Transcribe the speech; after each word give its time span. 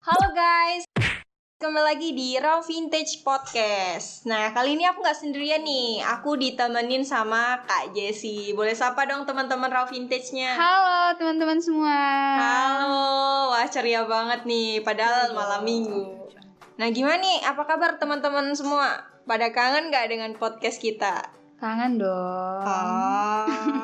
Halo 0.00 0.32
guys, 0.32 0.88
kembali 1.60 1.84
lagi 1.84 2.16
di 2.16 2.32
Raw 2.40 2.64
Vintage 2.64 3.20
Podcast. 3.20 4.24
Nah 4.24 4.48
kali 4.48 4.72
ini 4.72 4.88
aku 4.88 5.04
nggak 5.04 5.20
sendirian 5.20 5.60
nih, 5.60 6.00
aku 6.00 6.40
ditemenin 6.40 7.04
sama 7.04 7.60
Kak 7.68 7.92
Jessie. 7.92 8.56
Boleh 8.56 8.72
sapa 8.72 9.04
dong 9.04 9.28
teman-teman 9.28 9.68
Raw 9.68 9.84
Vintage-nya. 9.84 10.56
Halo 10.56 11.12
teman-teman 11.20 11.60
semua. 11.60 12.00
Halo, 12.40 13.52
wah 13.52 13.68
ceria 13.68 14.08
banget 14.08 14.48
nih, 14.48 14.80
padahal 14.80 15.36
malam 15.36 15.68
minggu. 15.68 16.32
Nah 16.80 16.88
gimana 16.88 17.20
nih, 17.20 17.44
apa 17.44 17.68
kabar 17.68 18.00
teman-teman 18.00 18.56
semua? 18.56 19.04
Pada 19.28 19.52
kangen 19.52 19.92
nggak 19.92 20.08
dengan 20.08 20.32
podcast 20.40 20.80
kita? 20.80 21.28
Kangen 21.60 22.00
dong. 22.00 22.64
Oh. 22.64 23.79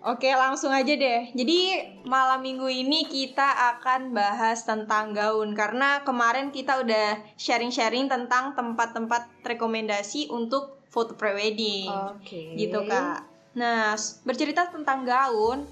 Oke, 0.00 0.32
langsung 0.32 0.72
aja 0.72 0.96
deh. 0.96 1.28
Jadi 1.36 1.76
malam 2.08 2.40
minggu 2.40 2.64
ini 2.72 3.04
kita 3.04 3.76
akan 3.76 4.16
bahas 4.16 4.64
tentang 4.64 5.12
gaun 5.12 5.52
karena 5.52 6.00
kemarin 6.08 6.48
kita 6.48 6.80
udah 6.80 7.20
sharing-sharing 7.36 8.08
tentang 8.08 8.56
tempat-tempat 8.56 9.28
rekomendasi 9.44 10.32
untuk 10.32 10.80
foto 10.88 11.12
prewedding. 11.20 11.92
Oke. 12.16 12.56
Gitu, 12.56 12.80
Kak. 12.88 13.28
Nah, 13.52 13.92
bercerita 14.24 14.72
tentang 14.72 15.04
gaun, 15.04 15.68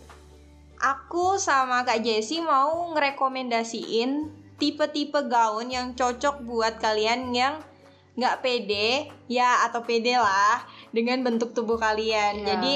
aku 0.76 1.40
sama 1.40 1.88
Kak 1.88 2.04
Jessie 2.04 2.44
mau 2.44 2.92
ngerekomendasiin 2.92 4.28
tipe-tipe 4.60 5.24
gaun 5.24 5.72
yang 5.72 5.96
cocok 5.96 6.44
buat 6.44 6.76
kalian 6.82 7.32
yang 7.32 7.64
nggak 8.18 8.42
pede, 8.42 9.08
ya 9.30 9.62
atau 9.70 9.86
pede 9.86 10.18
lah 10.18 10.66
dengan 10.90 11.22
bentuk 11.22 11.54
tubuh 11.54 11.78
kalian. 11.78 12.42
Iya. 12.42 12.46
Jadi 12.52 12.74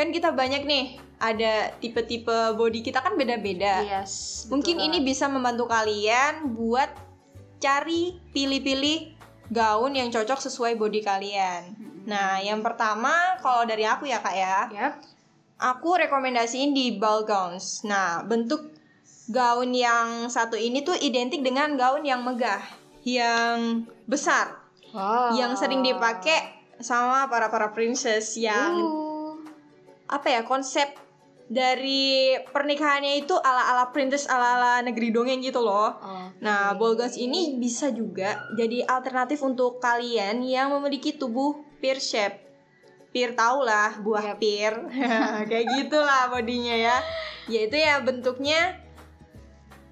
kan 0.00 0.08
kita 0.16 0.32
banyak 0.32 0.64
nih 0.64 0.96
ada 1.20 1.76
tipe-tipe 1.76 2.56
body 2.56 2.80
kita 2.80 3.04
kan 3.04 3.20
beda-beda. 3.20 3.84
Yes. 3.84 4.48
Mungkin 4.48 4.80
betul 4.80 4.86
ini 4.88 4.98
bisa 5.04 5.28
membantu 5.28 5.68
kalian 5.68 6.56
buat 6.56 6.88
cari 7.60 8.16
pilih-pilih 8.32 9.12
gaun 9.52 9.92
yang 9.92 10.08
cocok 10.08 10.40
sesuai 10.40 10.80
body 10.80 11.04
kalian. 11.04 11.76
Nah, 12.08 12.40
yang 12.40 12.64
pertama 12.64 13.12
kalau 13.44 13.68
dari 13.68 13.84
aku 13.84 14.08
ya 14.08 14.24
kak 14.24 14.32
ya, 14.32 14.58
Yap. 14.72 14.92
aku 15.60 16.00
rekomendasiin 16.00 16.72
di 16.72 16.96
ball 16.96 17.28
gowns. 17.28 17.84
Nah, 17.84 18.24
bentuk 18.24 18.72
gaun 19.28 19.76
yang 19.76 20.32
satu 20.32 20.56
ini 20.56 20.80
tuh 20.80 20.96
identik 20.96 21.44
dengan 21.44 21.76
gaun 21.76 22.00
yang 22.08 22.24
megah, 22.24 22.64
yang 23.04 23.84
besar, 24.08 24.56
Wow. 24.96 25.36
yang 25.36 25.52
sering 25.54 25.84
dipakai 25.84 26.56
sama 26.80 27.28
para 27.28 27.52
para 27.52 27.76
princess 27.76 28.40
yang 28.40 28.80
Uh. 28.80 29.09
Apa 30.10 30.26
ya 30.26 30.42
konsep 30.42 30.90
dari 31.50 32.38
pernikahannya 32.46 33.26
itu 33.26 33.34
ala-ala 33.34 33.90
princess 33.90 34.30
ala-ala 34.30 34.86
negeri 34.86 35.10
dongeng 35.10 35.42
gitu 35.42 35.58
loh. 35.58 35.98
Oke. 35.98 36.46
Nah, 36.46 36.78
ball 36.78 36.94
gowns 36.94 37.18
ini 37.18 37.58
bisa 37.58 37.90
juga 37.90 38.46
jadi 38.54 38.86
alternatif 38.86 39.42
untuk 39.42 39.82
kalian 39.82 40.46
yang 40.46 40.70
memiliki 40.70 41.18
tubuh 41.18 41.58
pear 41.82 41.98
shape. 41.98 42.38
Pear 43.10 43.34
tau 43.34 43.66
lah, 43.66 43.98
buah 43.98 44.34
Yap. 44.34 44.38
pear. 44.38 44.74
Kayak 45.50 45.66
gitulah 45.74 46.30
bodinya 46.30 46.74
ya. 46.78 46.96
Yaitu 47.50 47.82
ya 47.82 47.98
bentuknya 47.98 48.78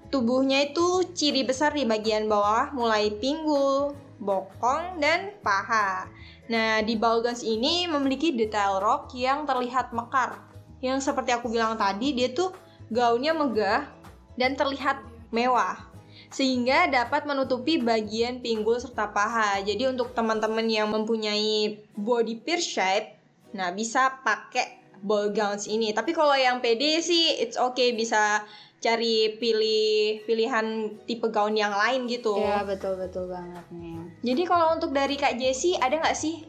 tubuhnya 0.07 0.63
itu 0.63 1.03
ciri 1.11 1.43
besar 1.43 1.75
di 1.75 1.83
bagian 1.83 2.31
bawah 2.31 2.71
mulai 2.71 3.11
pinggul, 3.19 3.99
bokong, 4.19 4.99
dan 4.99 5.33
paha. 5.39 6.05
Nah, 6.51 6.83
di 6.83 6.99
ball 6.99 7.23
gowns 7.23 7.41
ini 7.41 7.87
memiliki 7.87 8.35
detail 8.35 8.83
rok 8.83 9.15
yang 9.15 9.47
terlihat 9.47 9.95
mekar. 9.95 10.43
Yang 10.83 11.11
seperti 11.11 11.31
aku 11.35 11.47
bilang 11.51 11.79
tadi, 11.79 12.11
dia 12.13 12.31
tuh 12.31 12.51
gaunnya 12.91 13.31
megah 13.31 13.87
dan 14.35 14.55
terlihat 14.55 14.99
mewah 15.31 15.89
sehingga 16.29 16.85
dapat 16.91 17.25
menutupi 17.25 17.81
bagian 17.81 18.43
pinggul 18.43 18.77
serta 18.77 19.09
paha. 19.09 19.63
Jadi 19.65 19.89
untuk 19.89 20.13
teman-teman 20.13 20.67
yang 20.69 20.91
mempunyai 20.91 21.81
body 21.97 22.43
pear 22.45 22.61
shape, 22.61 23.17
nah 23.55 23.73
bisa 23.73 24.21
pakai 24.21 24.79
ball 25.01 25.33
gowns 25.33 25.65
ini. 25.65 25.89
Tapi 25.95 26.13
kalau 26.13 26.35
yang 26.37 26.61
pede 26.61 27.01
sih 27.01 27.39
it's 27.41 27.57
okay 27.57 27.95
bisa 27.95 28.45
cari 28.79 29.35
pilih 29.35 30.23
pilihan 30.23 30.95
tipe 31.03 31.27
gaun 31.27 31.55
yang 31.55 31.75
lain 31.75 32.07
gitu. 32.07 32.39
Ya 32.39 32.63
betul 32.63 32.95
betul 32.95 33.27
banget 33.27 33.67
nih. 33.75 33.99
Jadi 34.23 34.41
kalau 34.47 34.75
untuk 34.75 34.95
dari 34.95 35.19
Kak 35.19 35.35
Jessie 35.35 35.75
ada 35.75 35.99
nggak 35.99 36.15
sih 36.15 36.47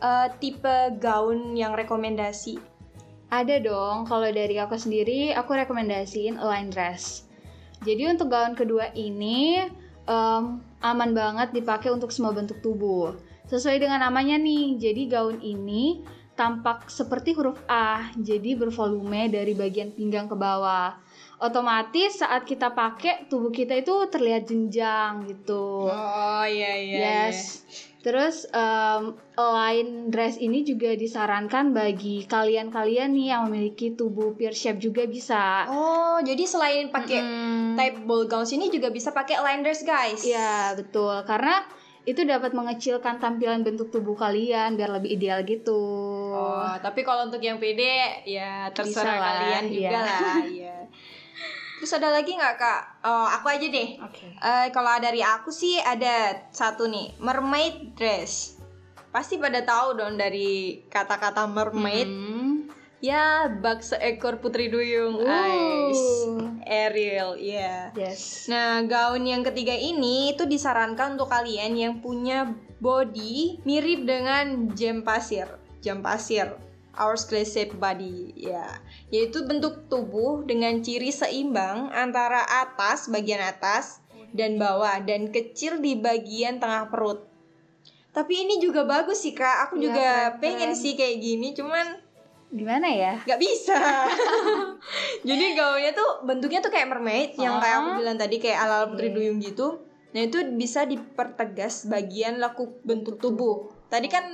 eh, 0.00 0.28
tipe 0.40 1.00
gaun 1.00 1.56
yang 1.56 1.72
rekomendasi? 1.72 2.60
Ada 3.30 3.62
dong. 3.62 4.10
Kalau 4.10 4.26
dari 4.26 4.58
aku 4.58 4.74
sendiri, 4.74 5.30
aku 5.30 5.54
rekomendasiin 5.54 6.36
align 6.36 6.68
dress. 6.68 7.30
Jadi 7.86 8.10
untuk 8.10 8.28
gaun 8.28 8.58
kedua 8.58 8.90
ini 8.92 9.64
em, 10.04 10.44
aman 10.82 11.10
banget 11.14 11.54
dipakai 11.54 11.94
untuk 11.94 12.10
semua 12.10 12.34
bentuk 12.34 12.58
tubuh. 12.58 13.14
Sesuai 13.46 13.78
dengan 13.78 14.02
namanya 14.02 14.34
nih. 14.34 14.76
Jadi 14.82 15.06
gaun 15.06 15.38
ini 15.38 16.02
tampak 16.34 16.90
seperti 16.90 17.36
huruf 17.36 17.60
A, 17.68 18.10
jadi 18.16 18.56
bervolume 18.56 19.28
dari 19.28 19.52
bagian 19.52 19.94
pinggang 19.94 20.26
ke 20.26 20.34
bawah. 20.34 20.96
Otomatis 21.40 22.20
saat 22.20 22.44
kita 22.44 22.76
pakai 22.76 23.24
tubuh 23.32 23.48
kita 23.48 23.72
itu 23.72 23.96
terlihat 24.12 24.44
jenjang 24.44 25.24
gitu. 25.24 25.88
Oh 25.88 26.44
iya 26.44 26.76
yes. 26.76 27.64
Terus 28.00 28.48
em, 28.52 29.16
align 29.36 30.08
dress 30.12 30.36
ini 30.36 30.64
juga 30.64 30.92
disarankan 30.92 31.72
bagi 31.72 32.28
kalian-kalian 32.28 33.12
nih 33.12 33.26
yang 33.32 33.48
memiliki 33.48 33.92
tubuh 33.92 34.36
pear 34.36 34.52
shape 34.52 34.80
juga 34.80 35.08
bisa. 35.08 35.68
Oh, 35.68 36.20
jadi 36.20 36.44
selain 36.44 36.92
pakai 36.92 37.20
Mm-mm. 37.24 37.76
type 37.76 37.98
ball 38.04 38.24
gowns 38.28 38.52
ini 38.52 38.68
juga 38.72 38.92
bisa 38.92 39.12
pakai 39.12 39.40
line 39.40 39.64
dress 39.64 39.84
guys. 39.84 40.20
Iya, 40.24 40.76
betul. 40.76 41.24
Karena 41.24 41.60
itu 42.08 42.24
dapat 42.24 42.56
mengecilkan 42.56 43.20
tampilan 43.20 43.60
bentuk 43.60 43.92
tubuh 43.92 44.16
kalian 44.16 44.80
biar 44.80 44.88
lebih 44.96 45.20
ideal 45.20 45.44
gitu. 45.44 45.76
Oh, 46.32 46.72
tapi 46.80 47.04
kalau 47.04 47.28
untuk 47.28 47.44
yang 47.44 47.60
pede 47.60 48.24
ya 48.24 48.72
terserah 48.72 49.04
Bisa 49.04 49.20
lah, 49.20 49.32
kalian 49.36 49.64
juga 49.68 49.88
iya. 49.88 50.00
lah, 50.00 50.40
iya. 50.48 50.76
Terus 51.80 51.96
ada 51.96 52.12
lagi 52.12 52.36
nggak 52.36 52.56
kak? 52.60 52.82
Oh, 53.08 53.24
aku 53.24 53.48
aja 53.48 53.64
deh. 53.64 53.96
Oke. 54.04 54.36
Eh, 54.36 54.68
kalau 54.68 54.92
dari 55.00 55.24
aku 55.24 55.48
sih 55.48 55.80
ada 55.80 56.44
satu 56.52 56.84
nih, 56.84 57.16
mermaid 57.16 57.96
dress. 57.96 58.60
Pasti 59.08 59.40
pada 59.40 59.64
tahu 59.64 59.96
dong 59.96 60.20
dari 60.20 60.84
kata-kata 60.92 61.48
mermaid. 61.48 62.04
Hmm. 62.04 62.68
Ya, 63.00 63.48
bak 63.48 63.80
seekor 63.80 64.44
putri 64.44 64.68
duyung. 64.68 65.24
Uh. 65.24 65.32
Ais. 65.32 66.02
Ariel, 66.68 67.40
iya. 67.40 67.96
Yes. 67.96 68.44
Nah, 68.52 68.84
gaun 68.84 69.24
yang 69.24 69.40
ketiga 69.40 69.72
ini 69.72 70.36
itu 70.36 70.44
disarankan 70.44 71.16
untuk 71.16 71.32
kalian 71.32 71.80
yang 71.80 72.04
punya 72.04 72.52
body 72.76 73.64
mirip 73.64 74.04
dengan 74.04 74.68
jam 74.76 75.00
pasir. 75.00 75.48
Jam 75.80 76.04
pasir. 76.04 76.52
Hourglass 76.94 77.54
shape 77.54 77.76
body, 77.76 78.34
ya. 78.34 78.80
Yaitu 79.08 79.46
bentuk 79.46 79.86
tubuh 79.86 80.42
dengan 80.42 80.78
ciri 80.80 81.10
seimbang 81.10 81.90
antara 81.90 82.42
atas, 82.42 83.06
bagian 83.06 83.40
atas, 83.40 84.02
dan 84.30 84.58
bawah, 84.58 84.98
dan 85.02 85.30
kecil 85.30 85.78
di 85.78 85.98
bagian 85.98 86.58
tengah 86.58 86.90
perut. 86.90 87.26
Tapi 88.10 88.42
ini 88.42 88.58
juga 88.58 88.82
bagus 88.82 89.22
sih 89.22 89.34
kak, 89.34 89.70
aku 89.70 89.78
Iya, 89.78 89.82
juga 89.86 90.08
pengen 90.42 90.74
sih 90.74 90.98
kayak 90.98 91.18
gini, 91.22 91.54
cuman 91.54 92.10
Gimana 92.50 92.90
ya? 92.90 93.22
nggak 93.22 93.38
bisa 93.38 93.78
jadi 95.28 95.54
gaunnya 95.54 95.94
tuh 95.94 96.26
bentuknya 96.26 96.58
tuh 96.58 96.74
kayak 96.74 96.90
mermaid 96.90 97.30
yang 97.38 97.62
kayak 97.62 97.78
aku 97.78 97.88
Ah. 97.94 97.96
bilang 98.02 98.18
tadi 98.18 98.42
kayak 98.42 98.58
ala 98.58 98.74
ala 98.74 98.86
putri 98.90 99.14
Oke. 99.14 99.22
duyung 99.22 99.38
gitu 99.38 99.78
nah 100.10 100.26
itu 100.26 100.42
bisa 100.58 100.82
dipertegas 100.82 101.86
bagian 101.86 102.42
lekuk 102.42 102.82
bentuk 102.82 103.22
tubuh 103.22 103.70
tadi 103.86 104.10
kan 104.10 104.26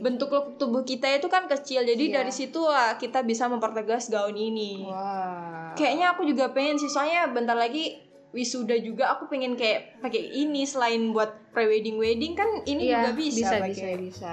bentuk 0.00 0.28
tubuh 0.56 0.82
kita 0.82 1.08
itu 1.12 1.26
kan 1.26 1.46
kecil 1.46 1.82
jadi 1.82 1.98
Iya. 2.00 2.14
dari 2.20 2.32
situ 2.32 2.60
lah 2.60 2.96
kita 2.96 3.22
bisa 3.22 3.46
mempertegas 3.46 4.08
gaun 4.08 4.34
ini 4.34 4.84
Wah. 4.84 5.72
kayaknya 5.74 6.12
aku 6.12 6.24
juga 6.24 6.50
pengen 6.50 6.76
sih 6.76 6.88
soalnya 6.88 7.28
bentar 7.30 7.54
lagi 7.54 8.02
wisuda 8.30 8.76
juga 8.78 9.16
aku 9.16 9.32
pengen 9.32 9.56
kayak 9.56 10.00
pakai 10.00 10.20
ini 10.36 10.68
selain 10.68 11.10
buat 11.10 11.52
prewedding 11.56 11.96
wedding 11.96 12.36
kan 12.36 12.48
ini 12.64 12.92
Iya, 12.92 13.08
juga 13.08 13.10
bisa 13.16 13.38
bisa, 13.38 13.56
bisa, 13.64 13.86
bisa. 13.96 14.32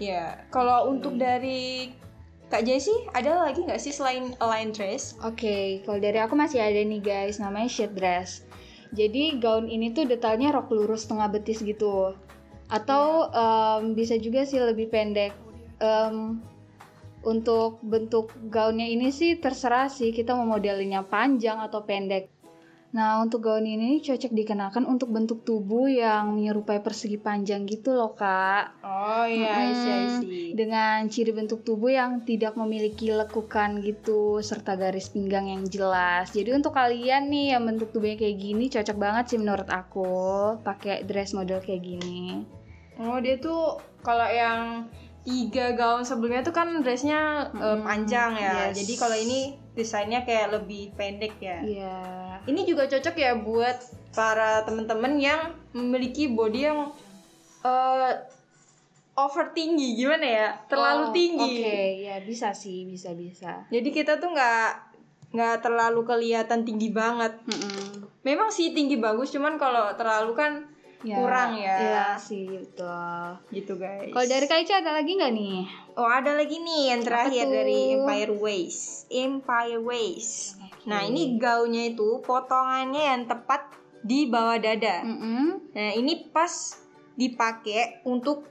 Ya, 0.00 0.42
kalau 0.48 0.88
untuk 0.90 1.16
dari 1.16 1.92
Kak 2.52 2.64
Jessie 2.64 2.94
ada 3.16 3.48
lagi 3.48 3.64
nggak 3.64 3.80
sih 3.80 3.92
selain 3.92 4.36
align 4.38 4.70
dress? 4.70 5.16
Oke, 5.24 5.80
kalau 5.82 5.98
dari 6.00 6.20
aku 6.20 6.36
masih 6.36 6.60
ada 6.60 6.76
nih 6.76 7.00
guys, 7.00 7.40
namanya 7.40 7.68
sheet 7.68 7.96
dress. 7.96 8.44
Jadi 8.92 9.40
gaun 9.40 9.66
ini 9.66 9.90
tuh 9.90 10.04
detailnya 10.06 10.52
rok 10.54 10.70
lurus 10.70 11.08
tengah 11.08 11.26
betis 11.26 11.64
gitu. 11.64 12.14
Atau 12.68 13.30
em, 13.30 13.94
bisa 13.94 14.18
juga 14.18 14.42
sih 14.48 14.58
lebih 14.58 14.90
pendek. 14.90 15.32
Em, 15.78 16.40
untuk 17.24 17.80
bentuk 17.80 18.36
gaunnya 18.52 18.84
ini 18.84 19.08
sih 19.08 19.40
terserah 19.40 19.88
sih 19.88 20.12
kita 20.12 20.36
mau 20.36 20.44
modelinnya 20.58 21.06
panjang 21.06 21.56
atau 21.62 21.80
pendek. 21.86 22.33
Nah, 22.94 23.18
untuk 23.18 23.42
gaun 23.42 23.66
ini 23.66 23.98
cocok 23.98 24.30
dikenakan 24.30 24.86
untuk 24.86 25.10
bentuk 25.10 25.42
tubuh 25.42 25.90
yang 25.90 26.38
menyerupai 26.38 26.78
persegi 26.78 27.18
panjang 27.18 27.66
gitu 27.66 27.90
loh, 27.90 28.14
Kak. 28.14 28.86
Oh 28.86 29.26
iya, 29.26 29.66
I 29.66 29.74
see, 29.74 29.90
I 29.90 30.06
Mm-mm. 30.06 30.18
see. 30.22 30.44
Dengan 30.54 31.02
ciri 31.10 31.34
bentuk 31.34 31.66
tubuh 31.66 31.90
yang 31.90 32.22
tidak 32.22 32.54
memiliki 32.54 33.10
lekukan 33.10 33.82
gitu, 33.82 34.38
serta 34.38 34.78
garis 34.78 35.10
pinggang 35.10 35.50
yang 35.50 35.66
jelas. 35.66 36.30
Jadi 36.30 36.54
untuk 36.54 36.70
kalian 36.70 37.34
nih 37.34 37.58
yang 37.58 37.66
bentuk 37.66 37.90
tubuhnya 37.90 38.14
kayak 38.14 38.38
gini, 38.38 38.70
cocok 38.70 38.94
banget 38.94 39.24
sih 39.34 39.38
menurut 39.42 39.66
aku 39.66 40.10
pakai 40.62 41.02
dress 41.02 41.34
model 41.34 41.58
kayak 41.58 41.82
gini. 41.82 42.46
Oh 43.02 43.18
dia 43.18 43.42
tuh 43.42 43.82
kalau 44.06 44.30
yang 44.30 44.86
tiga 45.24 45.72
gaun 45.72 46.04
sebelumnya 46.04 46.44
tuh 46.44 46.52
kan 46.52 46.84
dressnya 46.84 47.48
eh, 47.56 47.64
Mm-mm. 47.74 47.82
panjang 47.82 48.36
ya. 48.36 48.68
Yes. 48.68 48.84
Jadi 48.84 48.92
kalau 49.00 49.16
ini 49.16 49.56
desainnya 49.72 50.22
kayak 50.22 50.52
lebih 50.60 50.92
pendek 50.94 51.40
ya. 51.40 51.58
Iya. 51.64 51.96
Ini 52.44 52.60
juga 52.68 52.84
cocok 52.84 53.16
ya 53.16 53.32
buat 53.40 53.76
para 54.12 54.62
temen-temen 54.68 55.16
yang 55.16 55.56
memiliki 55.72 56.28
body 56.28 56.60
yang 56.60 56.92
eh, 57.64 58.12
over 59.16 59.56
tinggi 59.56 59.96
gimana 59.96 60.26
ya? 60.28 60.48
Terlalu 60.68 61.04
Oh, 61.08 61.12
tinggi. 61.16 61.54
Oke, 61.64 61.78
ya 62.04 62.16
bisa 62.20 62.52
sih, 62.52 62.84
bisa 62.84 63.16
bisa. 63.16 63.64
Jadi 63.72 63.88
kita 63.88 64.20
tuh 64.20 64.36
nggak 64.36 64.92
nggak 65.34 65.56
terlalu 65.64 66.04
kelihatan 66.04 66.62
tinggi 66.68 66.92
banget. 66.92 67.32
Mm-mm. 67.48 68.06
Memang 68.28 68.52
sih 68.52 68.76
tinggi 68.76 69.00
bagus, 69.00 69.32
cuman 69.32 69.56
kalau 69.56 69.88
terlalu 69.96 70.36
kan 70.36 70.52
Ya, 71.04 71.20
Kurang 71.20 71.60
ya. 71.60 71.76
Iya 71.76 72.06
sih, 72.16 72.48
betul. 72.48 73.36
gitu 73.52 73.76
guys. 73.76 74.08
Kalau 74.08 74.24
dari 74.24 74.46
Kak 74.48 74.64
Ica 74.64 74.80
ada 74.80 74.96
lagi 74.96 75.12
nggak 75.20 75.32
nih? 75.36 75.58
Oh 76.00 76.08
ada 76.08 76.32
lagi 76.32 76.56
nih 76.64 76.82
yang 76.96 77.02
terakhir 77.04 77.44
tuh? 77.44 77.52
dari 77.52 77.80
Empire 78.00 78.32
Waist. 78.40 79.12
Empire 79.12 79.80
Waist. 79.84 80.56
Nah 80.88 81.04
ini 81.04 81.36
gaunnya 81.36 81.92
itu 81.92 82.24
potongannya 82.24 83.02
yang 83.04 83.22
tepat 83.28 83.68
di 84.00 84.28
bawah 84.32 84.56
dada. 84.56 85.04
Mm-mm. 85.04 85.72
Nah 85.76 85.90
ini 85.92 86.28
pas 86.32 86.80
dipakai 87.20 88.04
untuk 88.08 88.48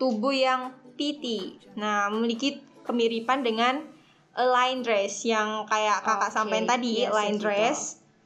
tubuh 0.00 0.32
yang 0.32 0.76
titi. 0.96 1.60
Nah 1.76 2.12
memiliki 2.12 2.60
kemiripan 2.84 3.44
dengan 3.44 3.84
line 4.36 4.80
dress 4.84 5.24
yang 5.24 5.64
kayak 5.64 6.04
kakak 6.04 6.28
Oke, 6.28 6.36
sampaikan 6.36 6.68
tadi 6.76 7.04
yes, 7.04 7.12
line 7.12 7.36
yes, 7.36 7.42
dress. 7.42 7.78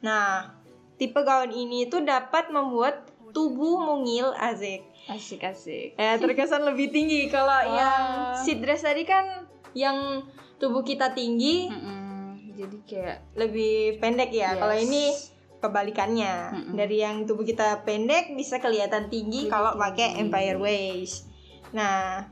Nah 0.02 0.55
tipe 0.99 1.23
gaun 1.23 1.50
ini 1.50 1.90
itu 1.90 2.02
dapat 2.02 2.50
membuat 2.55 3.10
tubuh 3.31 3.81
mungil 3.81 4.35
azik. 4.37 4.87
Asik 5.11 5.43
asik. 5.43 5.99
Ya 5.99 6.21
terkesan 6.21 6.62
lebih 6.62 6.94
tinggi 6.94 7.27
kalau 7.32 7.56
yang 7.75 8.35
seat 8.38 8.62
dress 8.62 8.87
tadi 8.87 9.03
kan 9.03 9.49
yang 9.75 10.23
tubuh 10.61 10.85
kita 10.85 11.17
tinggi 11.17 11.71
Mm-mm. 11.71 11.99
Jadi 12.61 12.77
kayak 12.85 13.19
lebih 13.41 13.97
pendek 14.05 14.31
ya. 14.37 14.53
Yes. 14.53 14.59
Kalau 14.61 14.77
ini 14.77 15.03
kebalikannya. 15.65 16.35
Mm-mm. 16.53 16.75
Dari 16.77 16.97
yang 17.00 17.25
tubuh 17.25 17.49
kita 17.49 17.85
pendek 17.88 18.37
bisa 18.37 18.61
kelihatan 18.61 19.09
tinggi 19.09 19.49
kalau 19.49 19.81
pakai 19.81 20.21
empire 20.21 20.61
waist. 20.61 21.25
Nah, 21.73 22.29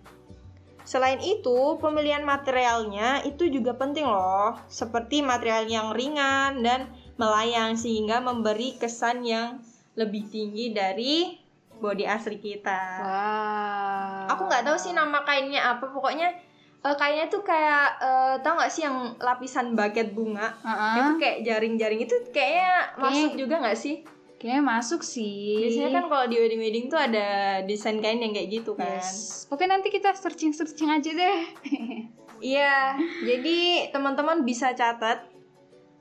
selain 0.85 1.21
itu 1.25 1.81
pemilihan 1.81 2.25
materialnya 2.29 3.25
itu 3.25 3.49
juga 3.49 3.81
penting 3.81 4.05
loh. 4.05 4.61
Seperti 4.69 5.25
material 5.25 5.65
yang 5.65 5.89
ringan 5.97 6.61
dan 6.61 6.93
melayang 7.17 7.81
sehingga 7.81 8.21
memberi 8.21 8.77
kesan 8.77 9.25
yang 9.25 9.65
lebih 9.99 10.31
tinggi 10.31 10.71
dari 10.71 11.35
body 11.79 12.07
asli 12.07 12.39
kita. 12.39 12.83
wow. 13.03 14.31
Aku 14.35 14.47
nggak 14.47 14.63
tahu 14.67 14.79
sih 14.79 14.95
nama 14.95 15.23
kainnya 15.27 15.75
apa. 15.75 15.91
Pokoknya 15.91 16.31
eh, 16.79 16.97
kainnya 16.99 17.27
tuh 17.27 17.43
kayak 17.43 17.99
eh, 17.99 18.35
tau 18.43 18.55
nggak 18.55 18.71
sih 18.71 18.87
yang 18.87 19.19
lapisan 19.19 19.75
baget 19.75 20.15
bunga? 20.15 20.55
Heeh. 20.63 20.95
Itu 21.03 21.11
kayak 21.19 21.39
jaring-jaring 21.43 22.01
itu 22.07 22.15
kayaknya 22.31 22.95
masuk 22.95 23.33
juga 23.35 23.55
nggak 23.63 23.79
sih? 23.79 24.07
Kayaknya 24.39 24.63
masuk 24.63 25.03
sih. 25.03 25.67
Biasanya 25.67 25.91
kan 25.99 26.05
kalau 26.07 26.25
di 26.31 26.37
wedding-wedding 26.39 26.87
tuh 26.87 26.99
ada 26.99 27.59
desain 27.67 27.99
kain 27.99 28.23
yang 28.23 28.31
kayak 28.31 28.63
gitu 28.63 28.79
kan. 28.79 29.03
Yes. 29.03 29.51
Oke 29.51 29.67
nanti 29.67 29.91
kita 29.91 30.15
searching 30.15 30.55
searching 30.55 30.91
aja 30.95 31.11
deh. 31.11 31.39
Iya, 32.39 32.95
jadi 33.27 33.91
teman-teman 33.91 34.47
bisa 34.47 34.71
catat 34.71 35.27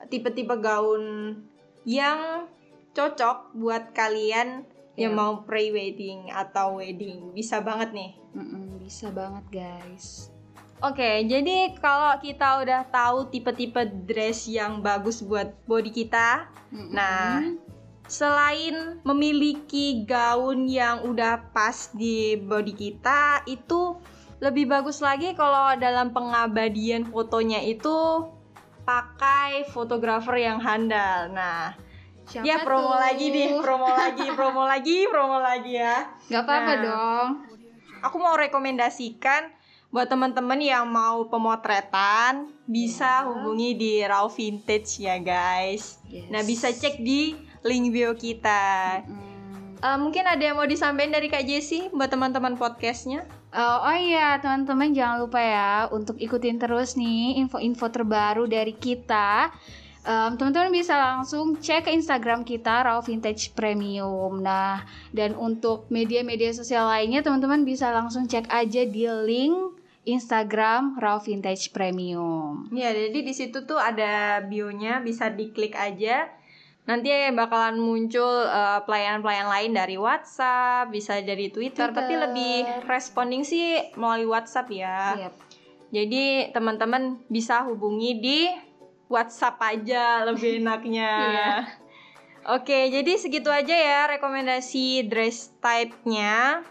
tipe-tipe 0.06 0.54
gaun 0.62 1.34
yang 1.82 2.46
cocok 2.98 3.54
buat 3.54 3.94
kalian 3.94 4.66
yang 4.98 5.14
Iya. 5.14 5.20
mau 5.22 5.46
pre-wedding 5.46 6.34
atau 6.34 6.82
wedding. 6.82 7.30
Bisa 7.38 7.62
banget 7.62 7.94
nih. 7.94 8.12
Mm-mm, 8.34 8.82
bisa 8.82 9.14
banget 9.14 9.46
guys. 9.54 10.34
Oke, 10.82 11.26
jadi 11.26 11.78
kalau 11.78 12.18
kita 12.18 12.66
udah 12.66 12.82
tahu 12.90 13.30
tipe-tipe 13.30 13.82
dress 14.10 14.50
yang 14.50 14.82
bagus 14.82 15.22
buat 15.22 15.54
body 15.70 15.94
kita, 15.94 16.50
Mm-mm. 16.74 16.94
Nah, 16.94 17.42
selain 18.10 19.02
memiliki 19.06 20.06
gaun 20.06 20.66
yang 20.66 21.06
udah 21.06 21.54
pas 21.54 21.94
di 21.94 22.38
body 22.38 22.74
kita, 22.74 23.46
itu 23.46 23.98
lebih 24.38 24.70
bagus 24.70 25.02
lagi 25.02 25.34
kalau 25.34 25.74
dalam 25.82 26.14
pengabadian 26.14 27.10
fotonya 27.10 27.62
itu 27.66 28.30
pakai 28.86 29.66
fotografer 29.74 30.46
yang 30.46 30.62
handal. 30.62 31.34
Nah, 31.34 31.74
Siapa 32.28 32.44
ya 32.44 32.56
promo 32.60 32.92
tuh? 32.92 33.00
lagi 33.00 33.26
nih, 33.30 33.50
promo 33.58 33.88
lagi, 33.88 34.28
promo 34.30 34.64
lagi, 34.72 34.98
promo 35.06 35.38
lagi 35.40 35.74
ya. 35.74 36.12
Gak 36.28 36.44
apa-apa 36.44 36.72
Nah. 36.72 36.82
dong. 36.84 37.28
Aku 38.04 38.18
mau 38.18 38.36
rekomendasikan 38.36 39.50
buat 39.88 40.06
teman-teman 40.06 40.60
yang 40.60 40.84
mau 40.86 41.26
pemotretan 41.26 42.52
bisa 42.66 43.24
Ya. 43.24 43.26
hubungi 43.26 43.74
di 43.74 43.94
Raw 44.02 44.28
Vintage 44.28 45.00
ya 45.00 45.18
guys. 45.18 45.98
Yes. 46.06 46.28
Nah 46.28 46.44
bisa 46.44 46.68
cek 46.70 47.00
di 47.00 47.34
link 47.64 47.90
bio 47.90 48.12
kita. 48.14 49.02
Mm. 49.02 49.26
Eh, 49.78 49.98
mungkin 49.98 50.24
ada 50.24 50.42
yang 50.42 50.56
mau 50.56 50.66
disampaikan 50.66 51.14
dari 51.14 51.28
Kak 51.28 51.42
Jessie 51.42 51.88
buat 51.90 52.08
teman-teman 52.08 52.54
podcastnya? 52.54 53.24
Oh, 53.50 53.80
oh 53.84 53.96
iya 53.96 54.36
teman-teman 54.38 54.92
jangan 54.92 55.18
lupa 55.20 55.38
ya 55.38 55.72
untuk 55.88 56.18
ikutin 56.18 56.58
terus 56.58 56.94
nih 56.94 57.40
info-info 57.40 57.88
terbaru 57.88 58.44
dari 58.46 58.74
kita. 58.74 59.54
Em, 60.08 60.40
teman-teman 60.40 60.72
bisa 60.72 60.96
langsung 60.96 61.60
cek 61.60 61.84
ke 61.84 61.92
Instagram 61.92 62.48
kita 62.48 62.88
Raw 62.88 63.04
Vintage 63.04 63.52
Premium. 63.52 64.40
Nah, 64.40 64.88
dan 65.12 65.36
untuk 65.36 65.84
media-media 65.92 66.56
sosial 66.56 66.88
lainnya 66.88 67.20
teman-teman 67.20 67.68
bisa 67.68 67.92
langsung 67.92 68.24
cek 68.24 68.48
aja 68.48 68.88
di 68.88 69.04
link 69.04 69.76
Instagram 70.08 70.96
Raw 70.96 71.20
Vintage 71.20 71.76
Premium. 71.76 72.72
Ya 72.72 72.96
jadi 72.96 73.20
di 73.20 73.34
situ 73.36 73.68
tuh 73.68 73.76
ada 73.76 74.40
bionya 74.48 75.04
bisa 75.04 75.28
diklik 75.28 75.76
aja. 75.76 76.32
Nanti 76.88 77.12
bakalan 77.36 77.76
muncul 77.76 78.48
eh, 78.48 78.80
pelayanan-pelayanan 78.88 79.52
lain 79.52 79.72
dari 79.76 80.00
WhatsApp, 80.00 80.88
bisa 80.88 81.20
dari 81.20 81.52
Twitter, 81.52 81.92
Twitter. 81.92 82.00
tapi 82.00 82.14
lebih 82.16 82.88
responding 82.88 83.44
sih 83.44 83.92
melalui 84.00 84.32
WhatsApp 84.32 84.72
ya. 84.72 85.20
Yep. 85.20 85.34
Jadi 85.92 86.24
teman-teman 86.56 87.20
bisa 87.28 87.68
hubungi 87.68 88.24
di 88.24 88.67
WhatsApp 89.08 89.60
aja 89.64 90.28
lebih 90.28 90.58
enaknya. 90.64 91.12
Iya. 91.12 91.54
Oke, 92.48 92.88
jadi 92.88 93.20
segitu 93.20 93.52
aja 93.52 93.76
ya 93.76 94.08
rekomendasi 94.08 95.04
dress 95.12 95.52
type-nya. 95.60 96.64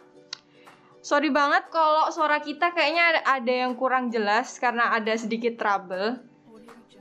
Sorry 1.05 1.29
banget 1.29 1.69
kalau 1.69 2.09
suara 2.11 2.41
kita 2.41 2.73
kayaknya 2.73 3.03
ada, 3.15 3.21
ada 3.39 3.53
yang 3.53 3.77
kurang 3.77 4.09
jelas 4.09 4.57
karena 4.57 4.97
ada 4.97 5.13
sedikit 5.15 5.61
trouble. 5.61 6.19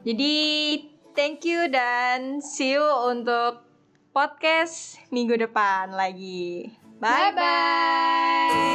Jadi 0.05 0.35
thank 1.17 1.41
you 1.47 1.65
dan 1.71 2.43
see 2.43 2.77
you 2.77 2.85
untuk 3.09 3.65
podcast 4.13 5.01
minggu 5.09 5.39
depan 5.39 5.89
lagi. 5.95 6.69
Bye 7.01 7.31
bye. 7.33 8.74